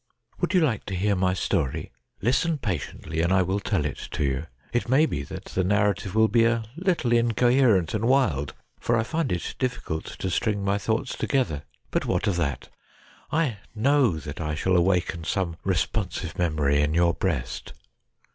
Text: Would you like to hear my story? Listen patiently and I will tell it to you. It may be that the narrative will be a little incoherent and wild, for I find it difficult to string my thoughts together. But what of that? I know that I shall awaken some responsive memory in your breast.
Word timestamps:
Would 0.39 0.55
you 0.55 0.61
like 0.61 0.85
to 0.85 0.95
hear 0.95 1.15
my 1.15 1.35
story? 1.35 1.91
Listen 2.23 2.57
patiently 2.57 3.21
and 3.21 3.31
I 3.31 3.43
will 3.43 3.59
tell 3.59 3.85
it 3.85 4.07
to 4.13 4.23
you. 4.23 4.45
It 4.73 4.89
may 4.89 5.05
be 5.05 5.21
that 5.21 5.45
the 5.53 5.63
narrative 5.63 6.15
will 6.15 6.27
be 6.27 6.43
a 6.43 6.63
little 6.75 7.11
incoherent 7.13 7.93
and 7.93 8.05
wild, 8.07 8.55
for 8.79 8.97
I 8.97 9.03
find 9.03 9.31
it 9.31 9.53
difficult 9.59 10.05
to 10.05 10.31
string 10.31 10.63
my 10.65 10.79
thoughts 10.79 11.15
together. 11.15 11.65
But 11.91 12.07
what 12.07 12.25
of 12.25 12.35
that? 12.37 12.67
I 13.31 13.59
know 13.75 14.17
that 14.17 14.41
I 14.41 14.55
shall 14.55 14.75
awaken 14.75 15.23
some 15.23 15.57
responsive 15.63 16.35
memory 16.35 16.81
in 16.81 16.95
your 16.95 17.13
breast. 17.13 17.73